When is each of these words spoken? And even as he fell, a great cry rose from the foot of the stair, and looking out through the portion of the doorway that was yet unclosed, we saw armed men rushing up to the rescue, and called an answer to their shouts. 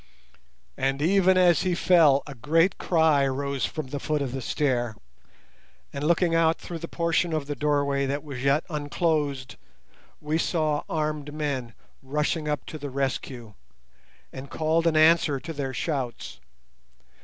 And 0.77 0.99
even 0.99 1.37
as 1.37 1.61
he 1.61 1.75
fell, 1.75 2.23
a 2.25 2.33
great 2.33 2.79
cry 2.79 3.27
rose 3.27 3.67
from 3.67 3.89
the 3.89 3.99
foot 3.99 4.19
of 4.23 4.31
the 4.31 4.41
stair, 4.41 4.95
and 5.93 6.03
looking 6.03 6.33
out 6.33 6.57
through 6.59 6.79
the 6.79 6.87
portion 6.87 7.33
of 7.33 7.45
the 7.45 7.55
doorway 7.55 8.07
that 8.07 8.23
was 8.23 8.43
yet 8.43 8.63
unclosed, 8.67 9.57
we 10.19 10.39
saw 10.39 10.81
armed 10.89 11.31
men 11.31 11.75
rushing 12.01 12.47
up 12.47 12.65
to 12.65 12.79
the 12.79 12.89
rescue, 12.89 13.53
and 14.33 14.49
called 14.49 14.87
an 14.87 14.97
answer 14.97 15.39
to 15.39 15.53
their 15.53 15.71
shouts. 15.71 16.39